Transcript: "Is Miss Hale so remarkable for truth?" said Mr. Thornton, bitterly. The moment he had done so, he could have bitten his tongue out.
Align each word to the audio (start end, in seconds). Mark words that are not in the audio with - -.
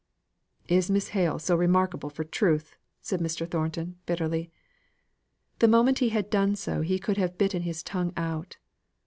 "Is 0.67 0.89
Miss 0.89 1.09
Hale 1.09 1.37
so 1.37 1.55
remarkable 1.55 2.09
for 2.09 2.23
truth?" 2.23 2.75
said 3.03 3.19
Mr. 3.19 3.47
Thornton, 3.47 3.97
bitterly. 4.07 4.49
The 5.59 5.67
moment 5.67 5.99
he 5.99 6.09
had 6.09 6.31
done 6.31 6.55
so, 6.55 6.81
he 6.81 6.97
could 6.97 7.17
have 7.17 7.37
bitten 7.37 7.61
his 7.61 7.83
tongue 7.83 8.11
out. 8.17 8.57